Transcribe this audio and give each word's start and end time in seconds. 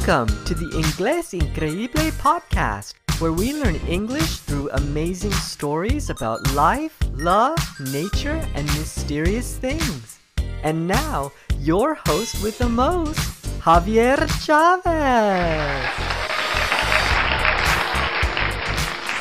Welcome 0.00 0.44
to 0.46 0.54
the 0.54 0.64
Inglés 0.64 1.38
Increíble 1.38 2.10
podcast, 2.12 2.94
where 3.20 3.34
we 3.34 3.52
learn 3.52 3.76
English 3.86 4.38
through 4.38 4.70
amazing 4.70 5.32
stories 5.32 6.08
about 6.08 6.54
life, 6.54 6.96
love, 7.12 7.58
nature, 7.92 8.42
and 8.54 8.64
mysterious 8.78 9.58
things. 9.58 10.18
And 10.62 10.88
now, 10.88 11.32
your 11.58 11.96
host 12.06 12.42
with 12.42 12.56
the 12.56 12.68
most, 12.68 13.20
Javier 13.60 14.16
Chavez. 14.40 15.84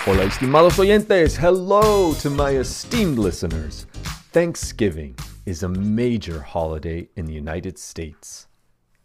Hola, 0.06 0.24
estimados 0.24 0.80
oyentes. 0.80 1.36
Hello 1.36 2.14
to 2.14 2.30
my 2.30 2.52
esteemed 2.52 3.20
listeners. 3.20 3.86
Thanksgiving 4.32 5.18
is 5.46 5.64
a 5.64 5.68
major 5.68 6.40
holiday 6.40 7.10
in 7.18 7.26
the 7.26 7.34
United 7.34 7.78
States. 7.78 8.49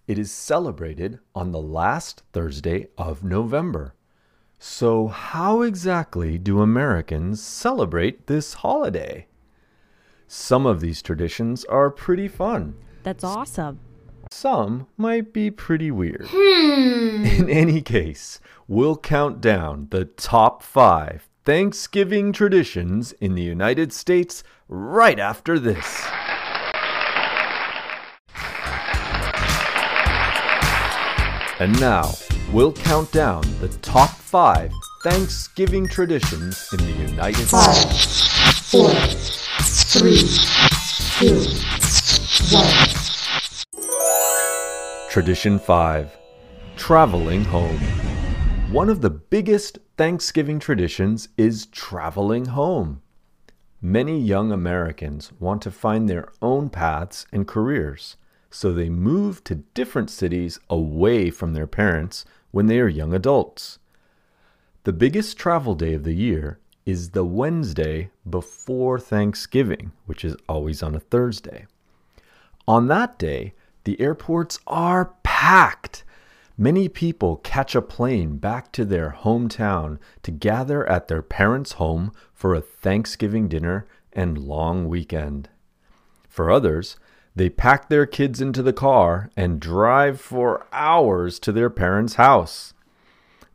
It 0.06 0.18
is 0.18 0.30
celebrated 0.30 1.18
on 1.34 1.52
the 1.52 1.62
last 1.62 2.22
Thursday 2.32 2.88
of 2.98 3.24
November. 3.24 3.94
So, 4.58 5.08
how 5.08 5.62
exactly 5.62 6.36
do 6.36 6.60
Americans 6.60 7.42
celebrate 7.42 8.26
this 8.26 8.54
holiday? 8.54 9.26
Some 10.26 10.66
of 10.66 10.80
these 10.80 11.00
traditions 11.00 11.64
are 11.66 11.90
pretty 11.90 12.28
fun. 12.28 12.74
That's 13.02 13.24
awesome. 13.24 13.80
Some 14.30 14.88
might 14.96 15.32
be 15.32 15.50
pretty 15.50 15.90
weird. 15.90 16.26
Hmm. 16.28 17.24
In 17.24 17.48
any 17.48 17.80
case, 17.80 18.40
we'll 18.68 18.96
count 18.96 19.40
down 19.40 19.88
the 19.90 20.04
top 20.04 20.62
five 20.62 21.28
Thanksgiving 21.44 22.32
traditions 22.32 23.12
in 23.20 23.34
the 23.34 23.42
United 23.42 23.92
States 23.92 24.44
right 24.68 25.18
after 25.18 25.58
this. 25.58 26.06
And 31.60 31.78
now, 31.80 32.12
we'll 32.52 32.72
count 32.72 33.12
down 33.12 33.42
the 33.60 33.68
top 33.80 34.10
five 34.10 34.72
Thanksgiving 35.04 35.86
traditions 35.86 36.68
in 36.72 36.78
the 36.78 37.10
United 37.10 37.46
States. 37.46 38.70
four, 38.72 38.90
three, 39.60 40.18
two, 41.20 41.44
one. 42.56 42.94
Tradition 45.10 45.60
5 45.60 46.16
Traveling 46.76 47.44
Home. 47.44 47.78
One 48.72 48.90
of 48.90 49.00
the 49.00 49.10
biggest 49.10 49.78
Thanksgiving 49.96 50.58
traditions 50.58 51.28
is 51.36 51.66
traveling 51.66 52.46
home. 52.46 53.00
Many 53.80 54.18
young 54.18 54.50
Americans 54.50 55.30
want 55.38 55.62
to 55.62 55.70
find 55.70 56.08
their 56.08 56.32
own 56.42 56.68
paths 56.68 57.26
and 57.32 57.46
careers, 57.46 58.16
so 58.54 58.72
they 58.72 58.88
move 58.88 59.42
to 59.42 59.56
different 59.56 60.08
cities 60.08 60.60
away 60.70 61.28
from 61.28 61.54
their 61.54 61.66
parents 61.66 62.24
when 62.52 62.66
they 62.66 62.78
are 62.78 62.86
young 62.86 63.12
adults. 63.12 63.80
The 64.84 64.92
biggest 64.92 65.36
travel 65.36 65.74
day 65.74 65.94
of 65.94 66.04
the 66.04 66.14
year 66.14 66.60
is 66.86 67.10
the 67.10 67.24
Wednesday 67.24 68.12
before 68.30 69.00
Thanksgiving, 69.00 69.90
which 70.06 70.24
is 70.24 70.36
always 70.48 70.84
on 70.84 70.94
a 70.94 71.00
Thursday. 71.00 71.66
On 72.68 72.86
that 72.86 73.18
day, 73.18 73.54
the 73.82 74.00
airports 74.00 74.60
are 74.68 75.16
packed. 75.24 76.04
Many 76.56 76.88
people 76.88 77.38
catch 77.38 77.74
a 77.74 77.82
plane 77.82 78.36
back 78.36 78.70
to 78.72 78.84
their 78.84 79.16
hometown 79.18 79.98
to 80.22 80.30
gather 80.30 80.88
at 80.88 81.08
their 81.08 81.22
parents' 81.22 81.72
home 81.72 82.12
for 82.32 82.54
a 82.54 82.60
Thanksgiving 82.60 83.48
dinner 83.48 83.88
and 84.12 84.38
long 84.38 84.86
weekend. 84.86 85.48
For 86.28 86.52
others, 86.52 86.96
they 87.36 87.48
pack 87.48 87.88
their 87.88 88.06
kids 88.06 88.40
into 88.40 88.62
the 88.62 88.72
car 88.72 89.30
and 89.36 89.60
drive 89.60 90.20
for 90.20 90.66
hours 90.72 91.38
to 91.40 91.52
their 91.52 91.70
parents' 91.70 92.14
house. 92.14 92.74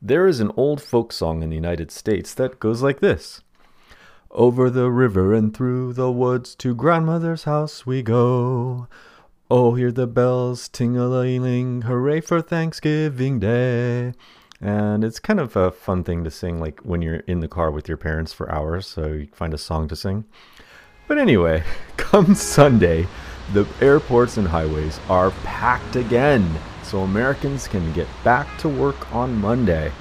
There 0.01 0.27
is 0.27 0.39
an 0.39 0.51
old 0.55 0.81
folk 0.81 1.11
song 1.11 1.43
in 1.43 1.49
the 1.49 1.55
United 1.55 1.91
States 1.91 2.33
that 2.33 2.59
goes 2.59 2.81
like 2.81 2.99
this 2.99 3.41
Over 4.31 4.69
the 4.69 4.91
river 4.91 5.33
and 5.33 5.55
through 5.55 5.93
the 5.93 6.11
woods 6.11 6.55
to 6.55 6.75
grandmother's 6.75 7.43
house 7.43 7.85
we 7.85 8.01
go. 8.01 8.87
Oh, 9.51 9.73
hear 9.73 9.91
the 9.91 10.07
bells 10.07 10.69
ting-a-ling, 10.69 11.81
hooray 11.83 12.21
for 12.21 12.41
Thanksgiving 12.41 13.39
Day. 13.39 14.13
And 14.61 15.03
it's 15.03 15.19
kind 15.19 15.39
of 15.39 15.55
a 15.55 15.71
fun 15.71 16.03
thing 16.03 16.23
to 16.25 16.31
sing 16.31 16.59
like 16.59 16.81
when 16.81 17.01
you're 17.01 17.23
in 17.27 17.39
the 17.39 17.47
car 17.47 17.71
with 17.71 17.87
your 17.87 17.97
parents 17.97 18.33
for 18.33 18.51
hours, 18.51 18.85
so 18.85 19.07
you 19.07 19.27
find 19.31 19.53
a 19.53 19.57
song 19.57 19.87
to 19.87 19.95
sing. 19.95 20.25
But 21.07 21.17
anyway, 21.17 21.63
come 21.97 22.35
Sunday, 22.35 23.07
the 23.53 23.67
airports 23.81 24.37
and 24.37 24.47
highways 24.47 24.99
are 25.09 25.31
packed 25.43 25.95
again, 25.95 26.47
so 26.83 26.99
Americans 26.99 27.67
can 27.67 27.91
get 27.93 28.07
back 28.23 28.47
to 28.59 28.69
work 28.69 29.13
on 29.13 29.35
Monday. 29.35 29.91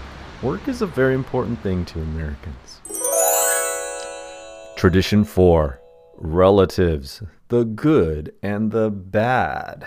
Work 0.42 0.68
is 0.68 0.82
a 0.82 0.86
very 0.86 1.14
important 1.14 1.60
thing 1.62 1.84
to 1.86 2.00
Americans. 2.00 2.80
Tradition 4.76 5.24
4 5.24 5.80
Relatives, 6.18 7.22
the 7.48 7.64
good 7.64 8.34
and 8.42 8.70
the 8.70 8.90
bad. 8.90 9.86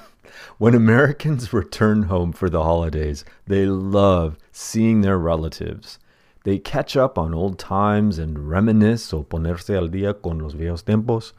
when 0.58 0.74
Americans 0.74 1.52
return 1.52 2.04
home 2.04 2.32
for 2.32 2.48
the 2.48 2.62
holidays, 2.62 3.24
they 3.46 3.66
love 3.66 4.38
seeing 4.52 5.02
their 5.02 5.18
relatives. 5.18 5.98
They 6.44 6.58
catch 6.58 6.96
up 6.96 7.18
on 7.18 7.34
old 7.34 7.58
times 7.58 8.18
and 8.18 8.48
reminisce 8.48 9.12
o 9.12 9.22
ponerse 9.22 9.76
al 9.76 9.88
día 9.88 10.20
con 10.20 10.38
los 10.38 10.54
viejos 10.54 10.82
tiempos. 10.82 11.32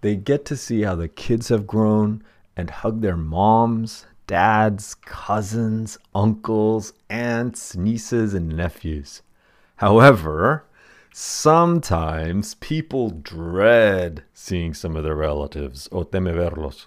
They 0.00 0.16
get 0.16 0.44
to 0.46 0.56
see 0.56 0.82
how 0.82 0.94
the 0.94 1.08
kids 1.08 1.48
have 1.48 1.66
grown 1.66 2.22
and 2.56 2.70
hug 2.70 3.00
their 3.00 3.16
moms, 3.16 4.06
dads, 4.26 4.94
cousins, 4.94 5.98
uncles, 6.14 6.92
aunts, 7.08 7.76
nieces, 7.76 8.34
and 8.34 8.48
nephews. 8.48 9.22
However, 9.76 10.64
sometimes 11.12 12.54
people 12.56 13.10
dread 13.10 14.24
seeing 14.34 14.74
some 14.74 14.96
of 14.96 15.04
their 15.04 15.16
relatives 15.16 15.88
o 15.92 16.02
teme 16.02 16.26
verlos. 16.26 16.86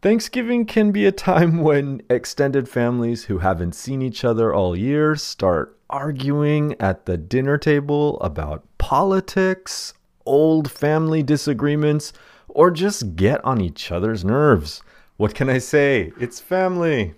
Thanksgiving 0.00 0.64
can 0.64 0.92
be 0.92 1.06
a 1.06 1.12
time 1.12 1.58
when 1.62 2.02
extended 2.08 2.68
families 2.68 3.24
who 3.24 3.38
haven't 3.38 3.74
seen 3.74 4.00
each 4.02 4.24
other 4.24 4.54
all 4.54 4.76
year 4.76 5.16
start 5.16 5.76
arguing 5.90 6.76
at 6.80 7.06
the 7.06 7.16
dinner 7.16 7.58
table 7.58 8.20
about 8.20 8.64
politics, 8.78 9.94
old 10.28 10.70
family 10.70 11.22
disagreements, 11.22 12.12
or 12.48 12.70
just 12.70 13.16
get 13.16 13.44
on 13.44 13.60
each 13.60 13.90
other's 13.90 14.24
nerves. 14.24 14.82
What 15.16 15.34
can 15.34 15.48
I 15.48 15.58
say? 15.58 16.12
It's 16.20 16.38
family. 16.38 17.14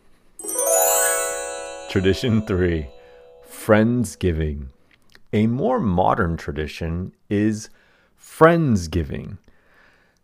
Tradition 1.90 2.46
3 2.46 2.88
Friendsgiving. 3.50 4.68
A 5.32 5.46
more 5.46 5.80
modern 5.80 6.36
tradition 6.36 7.12
is 7.28 7.68
Friendsgiving. 8.18 9.38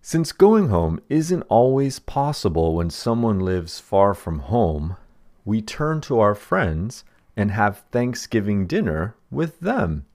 Since 0.00 0.32
going 0.32 0.68
home 0.68 1.00
isn't 1.08 1.42
always 1.48 1.98
possible 1.98 2.76
when 2.76 2.91
someone 2.91 3.41
lives 3.41 3.80
far 3.80 4.14
from 4.14 4.38
home, 4.38 4.97
we 5.44 5.60
turn 5.60 6.00
to 6.03 6.20
our 6.20 6.34
friends 6.34 7.04
and 7.36 7.50
have 7.50 7.84
Thanksgiving 7.91 8.66
dinner 8.66 9.16
with 9.30 9.60
them. 9.60 10.06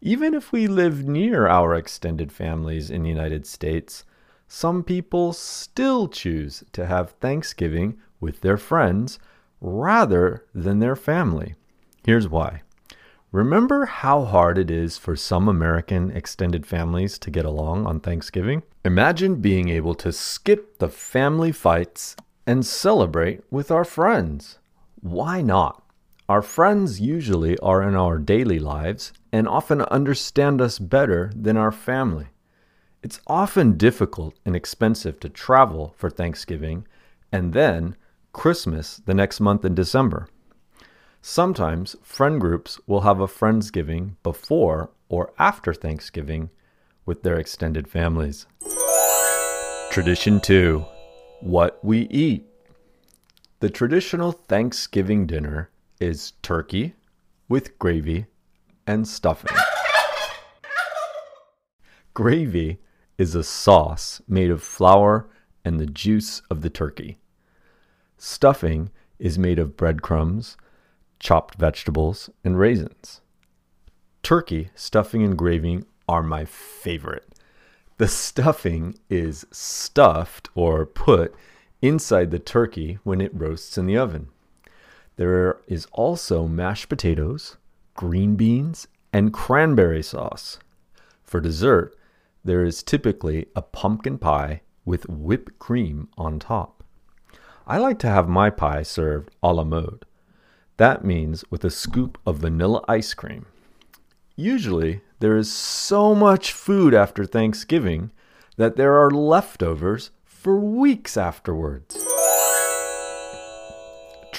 Even 0.00 0.32
if 0.32 0.52
we 0.52 0.68
live 0.68 1.08
near 1.08 1.48
our 1.48 1.74
extended 1.74 2.30
families 2.30 2.88
in 2.88 3.02
the 3.02 3.08
United 3.08 3.46
States, 3.46 4.04
some 4.46 4.84
people 4.84 5.32
still 5.32 6.06
choose 6.06 6.62
to 6.72 6.86
have 6.86 7.10
Thanksgiving 7.10 7.98
with 8.20 8.40
their 8.40 8.56
friends 8.56 9.18
rather 9.60 10.44
than 10.54 10.78
their 10.78 10.94
family. 10.94 11.54
Here's 12.04 12.28
why. 12.28 12.62
Remember 13.32 13.86
how 13.86 14.24
hard 14.24 14.56
it 14.56 14.70
is 14.70 14.96
for 14.96 15.16
some 15.16 15.48
American 15.48 16.12
extended 16.12 16.64
families 16.64 17.18
to 17.18 17.30
get 17.30 17.44
along 17.44 17.84
on 17.86 18.00
Thanksgiving? 18.00 18.62
Imagine 18.84 19.36
being 19.42 19.68
able 19.68 19.94
to 19.96 20.12
skip 20.12 20.78
the 20.78 20.88
family 20.88 21.52
fights 21.52 22.16
and 22.46 22.64
celebrate 22.64 23.42
with 23.50 23.70
our 23.70 23.84
friends. 23.84 24.58
Why 25.00 25.42
not? 25.42 25.82
Our 26.28 26.42
friends 26.42 27.00
usually 27.00 27.56
are 27.60 27.82
in 27.82 27.94
our 27.94 28.18
daily 28.18 28.58
lives 28.58 29.14
and 29.32 29.48
often 29.48 29.80
understand 29.80 30.60
us 30.60 30.78
better 30.78 31.32
than 31.34 31.56
our 31.56 31.72
family. 31.72 32.26
It's 33.02 33.20
often 33.26 33.78
difficult 33.78 34.34
and 34.44 34.54
expensive 34.54 35.18
to 35.20 35.30
travel 35.30 35.94
for 35.96 36.10
Thanksgiving 36.10 36.86
and 37.32 37.54
then 37.54 37.96
Christmas 38.34 39.00
the 39.06 39.14
next 39.14 39.40
month 39.40 39.64
in 39.64 39.74
December. 39.74 40.28
Sometimes 41.22 41.96
friend 42.02 42.38
groups 42.38 42.78
will 42.86 43.00
have 43.00 43.20
a 43.20 43.26
Friendsgiving 43.26 44.16
before 44.22 44.90
or 45.08 45.32
after 45.38 45.72
Thanksgiving 45.72 46.50
with 47.06 47.22
their 47.22 47.38
extended 47.38 47.88
families. 47.88 48.44
Tradition 49.90 50.40
2 50.40 50.84
What 51.40 51.82
we 51.82 52.00
eat. 52.08 52.44
The 53.60 53.70
traditional 53.70 54.32
Thanksgiving 54.32 55.26
dinner 55.26 55.70
is 56.00 56.32
turkey 56.42 56.94
with 57.48 57.78
gravy 57.78 58.26
and 58.86 59.06
stuffing. 59.06 59.56
Gravy 62.14 62.78
is 63.16 63.34
a 63.34 63.44
sauce 63.44 64.20
made 64.28 64.50
of 64.50 64.62
flour 64.62 65.28
and 65.64 65.78
the 65.78 65.86
juice 65.86 66.42
of 66.50 66.62
the 66.62 66.70
turkey. 66.70 67.18
Stuffing 68.16 68.90
is 69.18 69.38
made 69.38 69.58
of 69.58 69.76
breadcrumbs, 69.76 70.56
chopped 71.20 71.56
vegetables, 71.56 72.30
and 72.44 72.58
raisins. 72.58 73.20
Turkey, 74.22 74.70
stuffing, 74.74 75.22
and 75.22 75.36
gravy 75.36 75.84
are 76.08 76.22
my 76.22 76.44
favorite. 76.44 77.28
The 77.98 78.08
stuffing 78.08 78.98
is 79.10 79.46
stuffed 79.50 80.48
or 80.54 80.86
put 80.86 81.34
inside 81.82 82.30
the 82.30 82.38
turkey 82.38 82.98
when 83.04 83.20
it 83.20 83.34
roasts 83.34 83.76
in 83.76 83.86
the 83.86 83.96
oven. 83.96 84.28
There 85.18 85.58
is 85.66 85.88
also 85.90 86.46
mashed 86.46 86.88
potatoes, 86.88 87.56
green 87.96 88.36
beans, 88.36 88.86
and 89.12 89.32
cranberry 89.32 90.02
sauce. 90.02 90.60
For 91.24 91.40
dessert, 91.40 91.96
there 92.44 92.64
is 92.64 92.84
typically 92.84 93.46
a 93.56 93.62
pumpkin 93.62 94.18
pie 94.18 94.60
with 94.84 95.08
whipped 95.08 95.58
cream 95.58 96.08
on 96.16 96.38
top. 96.38 96.84
I 97.66 97.78
like 97.78 97.98
to 97.98 98.08
have 98.08 98.28
my 98.28 98.48
pie 98.48 98.84
served 98.84 99.32
a 99.42 99.52
la 99.52 99.64
mode. 99.64 100.04
That 100.76 101.04
means 101.04 101.44
with 101.50 101.64
a 101.64 101.70
scoop 101.70 102.16
of 102.24 102.38
vanilla 102.38 102.84
ice 102.86 103.12
cream. 103.12 103.46
Usually, 104.36 105.00
there 105.18 105.36
is 105.36 105.52
so 105.52 106.14
much 106.14 106.52
food 106.52 106.94
after 106.94 107.26
Thanksgiving 107.26 108.12
that 108.56 108.76
there 108.76 108.96
are 108.96 109.10
leftovers 109.10 110.12
for 110.24 110.60
weeks 110.60 111.16
afterwards. 111.16 111.96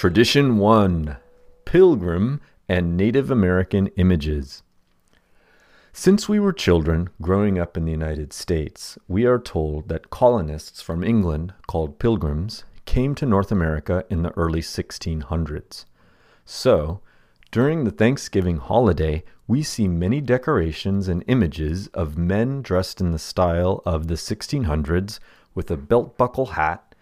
Tradition 0.00 0.56
1 0.56 1.18
Pilgrim 1.66 2.40
and 2.66 2.96
Native 2.96 3.30
American 3.30 3.88
Images. 3.98 4.62
Since 5.92 6.26
we 6.26 6.40
were 6.40 6.54
children 6.54 7.10
growing 7.20 7.58
up 7.58 7.76
in 7.76 7.84
the 7.84 7.92
United 7.92 8.32
States, 8.32 8.96
we 9.08 9.26
are 9.26 9.38
told 9.38 9.90
that 9.90 10.08
colonists 10.08 10.80
from 10.80 11.04
England, 11.04 11.52
called 11.66 11.98
pilgrims, 11.98 12.64
came 12.86 13.14
to 13.14 13.26
North 13.26 13.52
America 13.52 14.06
in 14.08 14.22
the 14.22 14.32
early 14.38 14.62
1600s. 14.62 15.84
So, 16.46 17.02
during 17.50 17.84
the 17.84 17.90
Thanksgiving 17.90 18.56
holiday, 18.56 19.22
we 19.46 19.62
see 19.62 19.86
many 19.86 20.22
decorations 20.22 21.08
and 21.08 21.22
images 21.26 21.88
of 21.88 22.16
men 22.16 22.62
dressed 22.62 23.02
in 23.02 23.10
the 23.10 23.18
style 23.18 23.82
of 23.84 24.06
the 24.06 24.14
1600s 24.14 25.18
with 25.54 25.70
a 25.70 25.76
belt 25.76 26.16
buckle 26.16 26.46
hat, 26.56 26.94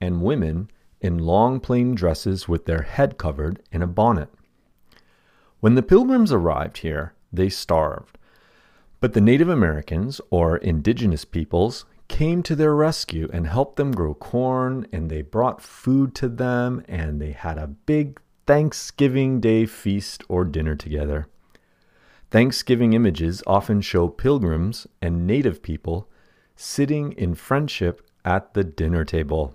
and 0.00 0.20
women 0.20 0.68
in 1.00 1.18
long 1.18 1.60
plain 1.60 1.94
dresses 1.94 2.48
with 2.48 2.66
their 2.66 2.82
head 2.82 3.18
covered 3.18 3.62
in 3.72 3.82
a 3.82 3.86
bonnet. 3.86 4.28
When 5.60 5.74
the 5.74 5.82
pilgrims 5.82 6.32
arrived 6.32 6.78
here, 6.78 7.14
they 7.32 7.48
starved. 7.48 8.18
But 9.00 9.14
the 9.14 9.20
Native 9.20 9.48
Americans, 9.48 10.20
or 10.30 10.56
indigenous 10.58 11.24
peoples, 11.24 11.84
came 12.08 12.42
to 12.42 12.56
their 12.56 12.74
rescue 12.74 13.30
and 13.32 13.46
helped 13.46 13.76
them 13.76 13.92
grow 13.92 14.14
corn, 14.14 14.86
and 14.92 15.10
they 15.10 15.22
brought 15.22 15.62
food 15.62 16.14
to 16.16 16.28
them, 16.28 16.84
and 16.88 17.20
they 17.20 17.32
had 17.32 17.56
a 17.56 17.66
big 17.66 18.20
Thanksgiving 18.46 19.40
Day 19.40 19.64
feast 19.64 20.24
or 20.28 20.44
dinner 20.44 20.74
together. 20.74 21.28
Thanksgiving 22.30 22.92
images 22.92 23.42
often 23.46 23.80
show 23.80 24.08
pilgrims 24.08 24.86
and 25.00 25.26
native 25.26 25.62
people 25.62 26.08
sitting 26.56 27.12
in 27.12 27.34
friendship 27.34 28.06
at 28.24 28.54
the 28.54 28.64
dinner 28.64 29.04
table. 29.04 29.54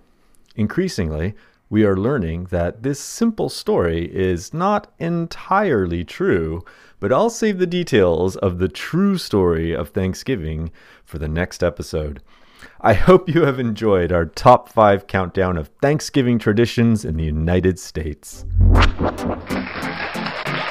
Increasingly, 0.56 1.34
we 1.68 1.84
are 1.84 1.96
learning 1.96 2.44
that 2.44 2.82
this 2.82 2.98
simple 2.98 3.50
story 3.50 4.10
is 4.14 4.54
not 4.54 4.90
entirely 4.98 6.02
true, 6.02 6.64
but 6.98 7.12
I'll 7.12 7.28
save 7.28 7.58
the 7.58 7.66
details 7.66 8.36
of 8.36 8.58
the 8.58 8.68
true 8.68 9.18
story 9.18 9.74
of 9.74 9.90
Thanksgiving 9.90 10.70
for 11.04 11.18
the 11.18 11.28
next 11.28 11.62
episode. 11.62 12.22
I 12.80 12.94
hope 12.94 13.28
you 13.28 13.44
have 13.44 13.60
enjoyed 13.60 14.12
our 14.12 14.24
top 14.24 14.70
five 14.70 15.06
countdown 15.06 15.58
of 15.58 15.68
Thanksgiving 15.82 16.38
traditions 16.38 17.04
in 17.04 17.16
the 17.16 17.24
United 17.24 17.78
States. 17.78 18.46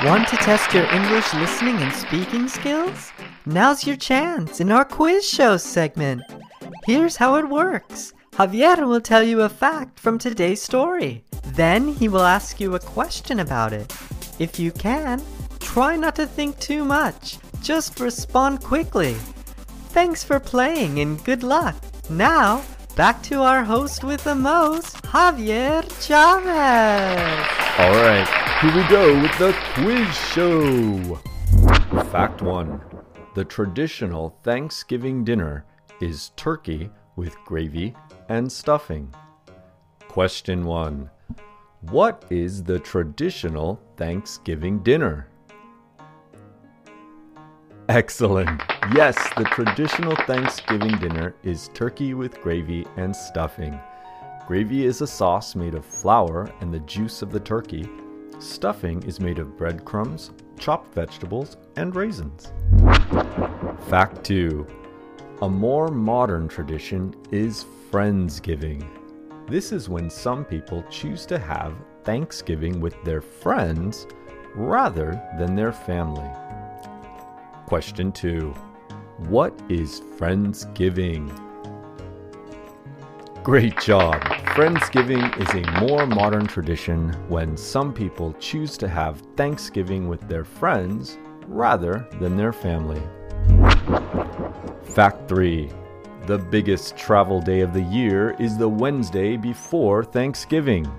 Want 0.04 0.28
to 0.30 0.38
test 0.38 0.74
your 0.74 0.86
English 0.92 1.32
listening 1.36 1.76
and 1.78 1.94
speaking 1.94 2.48
skills? 2.48 3.12
Now's 3.46 3.86
your 3.86 3.98
chance 3.98 4.60
in 4.60 4.72
our 4.72 4.86
quiz 4.86 5.28
show 5.28 5.58
segment. 5.58 6.24
Here's 6.86 7.16
how 7.16 7.36
it 7.36 7.48
works. 7.48 8.14
Javier 8.38 8.86
will 8.86 9.00
tell 9.00 9.24
you 9.24 9.44
a 9.44 9.48
fact 9.48 9.98
from 9.98 10.18
today's 10.18 10.62
story. 10.62 11.24
Then 11.54 11.88
he 11.88 12.10
will 12.10 12.26
ask 12.26 12.60
you 12.60 12.76
a 12.76 12.80
question 12.80 13.40
about 13.40 13.72
it. 13.72 13.96
If 14.40 14.60
you 14.60 14.74
can, 14.74 15.24
try 15.62 15.96
not 15.96 16.18
to 16.18 16.28
think 16.28 16.60
too 16.60 16.84
much. 16.84 17.38
Just 17.62 18.02
respond 18.02 18.62
quickly. 18.62 19.14
Thanks 19.96 20.22
for 20.22 20.42
playing 20.42 21.00
and 21.00 21.24
good 21.24 21.44
luck. 21.44 21.78
Now, 22.10 22.62
back 22.98 23.24
to 23.24 23.42
our 23.42 23.64
host 23.64 24.04
with 24.04 24.26
the 24.26 24.36
most, 24.36 24.98
Javier 25.04 25.84
Chavez. 26.06 27.48
All 27.80 27.96
right, 28.04 28.28
here 28.60 28.76
we 28.76 28.86
go 28.90 29.22
with 29.22 29.38
the 29.38 29.56
quiz 29.76 30.14
show. 30.34 31.16
Fact 32.12 32.42
one 32.42 32.82
The 33.34 33.46
traditional 33.46 34.38
Thanksgiving 34.44 35.24
dinner 35.24 35.64
is 36.02 36.32
turkey 36.36 36.90
with 37.16 37.34
gravy 37.46 37.96
and 38.30 38.52
stuffing. 38.52 39.14
Question 40.08 40.66
one 40.66 41.10
What 41.82 42.26
is 42.30 42.64
the 42.64 42.80
traditional 42.80 43.82
Thanksgiving 43.98 44.80
dinner? 44.80 45.28
Excellent. 47.90 48.62
Yes, 48.96 49.16
the 49.38 49.44
traditional 49.44 50.16
Thanksgiving 50.26 50.98
dinner 50.98 51.36
is 51.44 51.70
turkey 51.74 52.14
with 52.14 52.42
gravy 52.42 52.86
and 52.98 53.16
stuffing. 53.16 53.80
Gravy 54.48 54.86
is 54.86 55.02
a 55.02 55.08
sauce 55.08 55.56
made 55.56 55.76
of 55.76 55.86
flour 55.86 56.52
and 56.62 56.74
the 56.74 56.80
juice 56.82 57.22
of 57.22 57.32
the 57.32 57.40
turkey. 57.40 57.88
Stuffing 58.40 59.04
is 59.04 59.20
made 59.20 59.40
of 59.40 59.56
breadcrumbs, 59.58 60.32
chopped 60.58 60.94
vegetables, 60.94 61.58
and 61.76 61.96
raisins. 61.96 62.54
Fact 63.88 64.24
2 64.24 64.85
A 65.42 65.50
more 65.50 65.90
modern 65.90 66.48
tradition 66.48 67.14
is 67.30 67.66
Friendsgiving. 67.92 68.88
This 69.48 69.74
is 69.74 69.90
when 69.90 70.10
some 70.10 70.46
people 70.46 70.82
choose 70.90 71.26
to 71.26 71.38
have 71.38 71.76
Thanksgiving 72.06 72.80
with 72.80 72.96
their 73.04 73.20
friends 73.20 74.08
rather 74.56 75.22
than 75.38 75.54
their 75.54 75.74
family. 75.74 76.30
Question 77.66 78.14
2 78.14 78.52
What 79.28 79.54
is 79.68 80.00
Friendsgiving? 80.18 81.30
Great 83.44 83.78
job! 83.82 84.22
Friendsgiving 84.56 85.38
is 85.38 85.50
a 85.54 85.82
more 85.82 86.08
modern 86.08 86.48
tradition 86.48 87.10
when 87.28 87.58
some 87.58 87.94
people 87.94 88.32
choose 88.40 88.78
to 88.78 88.88
have 88.88 89.22
Thanksgiving 89.36 90.08
with 90.08 90.26
their 90.30 90.46
friends 90.46 91.18
rather 91.46 92.08
than 92.22 92.38
their 92.38 92.54
family. 92.54 93.02
Fact 94.86 95.28
3 95.28 95.70
The 96.26 96.38
biggest 96.38 96.96
travel 96.96 97.42
day 97.42 97.60
of 97.62 97.74
the 97.74 97.82
year 97.82 98.36
is 98.40 98.58
the 98.58 98.70
Wednesday 98.70 99.36
before 99.36 100.06
Thanksgiving. 100.06 100.90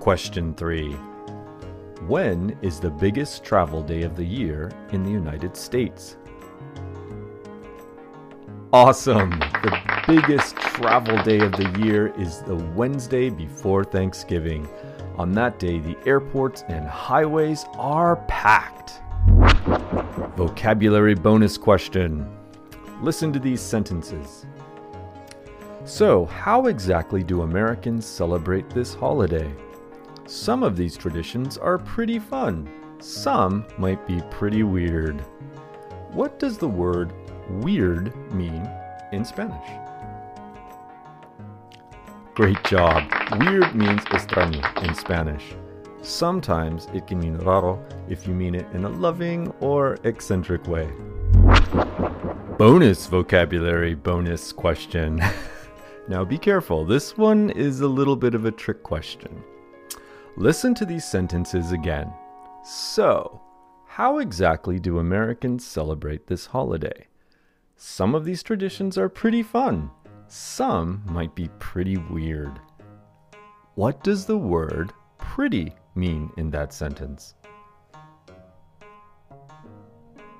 Question 0.00 0.54
3 0.54 0.92
When 2.06 2.56
is 2.62 2.80
the 2.80 2.90
biggest 2.90 3.44
travel 3.44 3.82
day 3.82 4.02
of 4.02 4.16
the 4.16 4.24
year 4.24 4.70
in 4.92 5.02
the 5.02 5.10
United 5.10 5.56
States? 5.56 6.16
Awesome! 8.72 9.30
The 9.30 9.78
biggest 10.06 10.56
travel 10.56 11.22
day 11.22 11.40
of 11.40 11.52
the 11.52 11.84
year 11.84 12.14
is 12.18 12.40
the 12.42 12.56
Wednesday 12.56 13.28
before 13.30 13.84
Thanksgiving. 13.84 14.66
On 15.16 15.32
that 15.32 15.58
day, 15.58 15.80
the 15.80 15.96
airports 16.06 16.64
and 16.68 16.86
highways 16.86 17.66
are 17.74 18.16
packed. 18.26 19.02
Vocabulary 20.36 21.14
bonus 21.14 21.58
question. 21.58 22.26
Listen 23.02 23.32
to 23.32 23.38
these 23.38 23.60
sentences. 23.60 24.46
So, 25.84 26.24
how 26.26 26.66
exactly 26.66 27.22
do 27.22 27.42
Americans 27.42 28.06
celebrate 28.06 28.70
this 28.70 28.94
holiday? 28.94 29.54
Some 30.26 30.62
of 30.62 30.76
these 30.76 30.96
traditions 30.96 31.58
are 31.58 31.76
pretty 31.76 32.18
fun. 32.18 32.68
Some 33.00 33.66
might 33.76 34.06
be 34.06 34.22
pretty 34.30 34.62
weird. 34.62 35.20
What 36.12 36.38
does 36.38 36.56
the 36.56 36.68
word 36.68 37.12
weird 37.50 38.14
mean 38.32 38.66
in 39.12 39.24
Spanish? 39.24 39.68
Great 42.34 42.62
job. 42.64 43.02
Weird 43.40 43.74
means 43.74 44.04
extraño 44.06 44.82
in 44.82 44.94
Spanish. 44.94 45.54
Sometimes 46.00 46.88
it 46.94 47.06
can 47.06 47.18
mean 47.18 47.36
raro 47.36 47.84
if 48.08 48.26
you 48.26 48.34
mean 48.34 48.54
it 48.54 48.66
in 48.72 48.84
a 48.86 48.88
loving 48.88 49.52
or 49.60 49.98
eccentric 50.04 50.66
way. 50.66 50.90
Bonus 52.58 53.08
vocabulary 53.08 53.94
bonus 53.94 54.52
question. 54.52 55.20
now 56.08 56.24
be 56.24 56.38
careful, 56.38 56.84
this 56.84 57.16
one 57.18 57.50
is 57.50 57.80
a 57.80 57.88
little 57.88 58.14
bit 58.14 58.34
of 58.34 58.44
a 58.44 58.52
trick 58.52 58.84
question. 58.84 59.42
Listen 60.36 60.72
to 60.74 60.86
these 60.86 61.04
sentences 61.04 61.72
again. 61.72 62.12
So, 62.64 63.40
how 63.86 64.18
exactly 64.18 64.78
do 64.78 65.00
Americans 65.00 65.66
celebrate 65.66 66.28
this 66.28 66.46
holiday? 66.46 67.08
Some 67.76 68.14
of 68.14 68.24
these 68.24 68.44
traditions 68.44 68.96
are 68.96 69.08
pretty 69.08 69.42
fun. 69.42 69.90
Some 70.28 71.02
might 71.06 71.34
be 71.34 71.48
pretty 71.58 71.96
weird. 71.96 72.60
What 73.74 74.04
does 74.04 74.26
the 74.26 74.38
word 74.38 74.92
pretty 75.18 75.74
mean 75.96 76.30
in 76.36 76.50
that 76.52 76.72
sentence? 76.72 77.34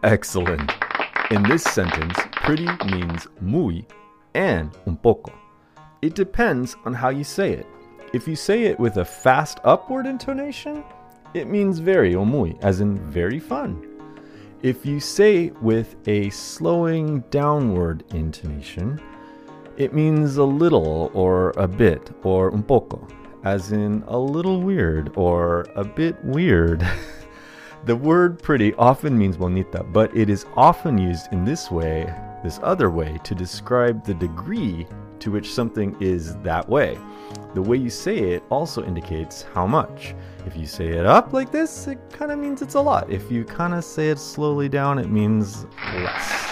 Excellent. 0.04 0.83
In 1.30 1.42
this 1.42 1.64
sentence, 1.64 2.18
pretty 2.32 2.68
means 2.84 3.26
muy 3.40 3.86
and 4.34 4.70
un 4.86 4.98
poco. 4.98 5.32
It 6.02 6.14
depends 6.14 6.76
on 6.84 6.92
how 6.92 7.08
you 7.08 7.24
say 7.24 7.52
it. 7.52 7.66
If 8.12 8.28
you 8.28 8.36
say 8.36 8.64
it 8.64 8.78
with 8.78 8.98
a 8.98 9.06
fast 9.06 9.58
upward 9.64 10.06
intonation, 10.06 10.84
it 11.32 11.48
means 11.48 11.78
very 11.78 12.14
or 12.14 12.26
muy, 12.26 12.58
as 12.60 12.80
in 12.80 12.98
very 13.10 13.40
fun. 13.40 13.82
If 14.62 14.84
you 14.84 15.00
say 15.00 15.50
with 15.62 15.96
a 16.06 16.28
slowing 16.28 17.20
downward 17.30 18.04
intonation, 18.12 19.00
it 19.78 19.94
means 19.94 20.36
a 20.36 20.44
little 20.44 21.10
or 21.14 21.54
a 21.56 21.66
bit 21.66 22.10
or 22.22 22.52
un 22.52 22.62
poco, 22.62 23.08
as 23.44 23.72
in 23.72 24.04
a 24.08 24.18
little 24.18 24.60
weird 24.60 25.10
or 25.16 25.66
a 25.74 25.84
bit 25.84 26.22
weird. 26.22 26.86
the 27.86 27.96
word 27.96 28.42
pretty 28.42 28.72
often 28.74 29.16
means 29.18 29.36
bonita, 29.36 29.84
but 29.84 30.14
it 30.16 30.30
is 30.30 30.46
often 30.56 30.96
used 30.96 31.30
in 31.32 31.44
this 31.44 31.70
way, 31.70 32.10
this 32.42 32.58
other 32.62 32.90
way, 32.90 33.18
to 33.24 33.34
describe 33.34 34.04
the 34.04 34.14
degree 34.14 34.86
to 35.18 35.30
which 35.30 35.52
something 35.52 35.94
is 36.00 36.36
that 36.36 36.66
way. 36.66 36.98
The 37.54 37.60
way 37.60 37.76
you 37.76 37.90
say 37.90 38.16
it 38.16 38.42
also 38.50 38.82
indicates 38.84 39.42
how 39.54 39.66
much. 39.66 40.14
If 40.46 40.56
you 40.56 40.66
say 40.66 40.88
it 40.88 41.04
up 41.04 41.32
like 41.34 41.52
this, 41.52 41.86
it 41.86 41.98
kind 42.10 42.32
of 42.32 42.38
means 42.38 42.62
it's 42.62 42.74
a 42.74 42.80
lot. 42.80 43.10
If 43.10 43.30
you 43.30 43.44
kind 43.44 43.74
of 43.74 43.84
say 43.84 44.08
it 44.08 44.18
slowly 44.18 44.68
down, 44.68 44.98
it 44.98 45.10
means 45.10 45.66
less. 45.94 46.44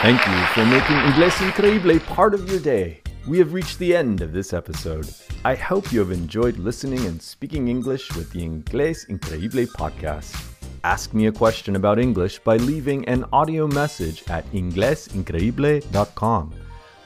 Thank 0.00 0.26
you 0.26 0.46
for 0.54 0.64
making 0.66 0.96
Inglés 0.96 1.36
Increíble 1.50 2.02
part 2.06 2.34
of 2.34 2.50
your 2.50 2.60
day. 2.60 3.02
We 3.26 3.38
have 3.38 3.54
reached 3.54 3.78
the 3.78 3.96
end 3.96 4.20
of 4.20 4.32
this 4.32 4.52
episode. 4.52 5.08
I 5.44 5.54
hope 5.54 5.92
you 5.92 6.00
have 6.00 6.10
enjoyed 6.10 6.58
listening 6.58 7.06
and 7.06 7.20
speaking 7.20 7.68
English 7.68 8.14
with 8.14 8.30
the 8.32 8.40
Inglés 8.40 9.08
Increíble 9.08 9.66
podcast. 9.66 10.53
Ask 10.84 11.12
me 11.14 11.26
a 11.28 11.32
question 11.32 11.76
about 11.76 11.98
English 11.98 12.40
by 12.40 12.58
leaving 12.58 13.08
an 13.08 13.24
audio 13.32 13.66
message 13.66 14.22
at 14.28 14.44
inglesincreible.com. 14.52 16.52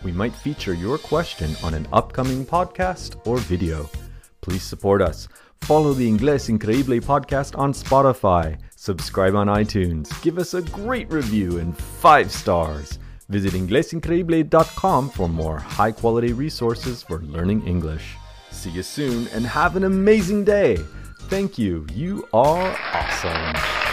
We 0.02 0.10
might 0.10 0.34
feature 0.34 0.74
your 0.74 0.98
question 0.98 1.54
on 1.62 1.74
an 1.74 1.86
upcoming 1.92 2.44
podcast 2.44 3.24
or 3.24 3.38
video. 3.38 3.88
Please 4.40 4.64
support 4.64 5.00
us. 5.00 5.28
Follow 5.60 5.92
the 5.92 6.10
Inglés 6.10 6.50
Increíble 6.50 7.00
podcast 7.00 7.56
on 7.56 7.72
Spotify. 7.72 8.58
Subscribe 8.74 9.36
on 9.36 9.46
iTunes. 9.46 10.10
Give 10.22 10.38
us 10.38 10.54
a 10.54 10.62
great 10.62 11.08
review 11.12 11.58
and 11.58 11.78
five 11.78 12.32
stars. 12.32 12.98
Visit 13.28 13.52
inglesincreible.com 13.52 15.10
for 15.10 15.28
more 15.28 15.60
high 15.60 15.92
quality 15.92 16.32
resources 16.32 17.04
for 17.04 17.20
learning 17.20 17.64
English. 17.64 18.16
See 18.50 18.70
you 18.70 18.82
soon 18.82 19.28
and 19.28 19.46
have 19.46 19.76
an 19.76 19.84
amazing 19.84 20.42
day. 20.42 20.78
Thank 21.28 21.58
you. 21.58 21.86
You 21.92 22.26
are 22.32 22.74
awesome. 22.94 23.87